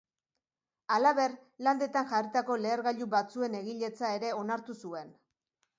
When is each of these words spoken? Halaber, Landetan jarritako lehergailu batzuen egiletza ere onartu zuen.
Halaber, 0.95 1.35
Landetan 1.67 2.09
jarritako 2.15 2.59
lehergailu 2.65 3.09
batzuen 3.15 3.61
egiletza 3.63 4.15
ere 4.21 4.37
onartu 4.45 4.83
zuen. 4.85 5.19